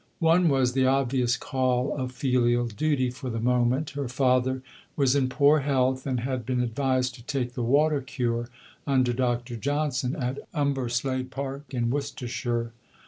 [0.17, 3.91] One was the obvious call of filial duty for the moment.
[3.91, 4.63] Her father
[4.95, 8.49] was in poor health, and had been advised to take the water cure
[8.87, 9.55] under Dr.
[9.57, 12.71] Johnson at Umberslade Park, in Worcestershire.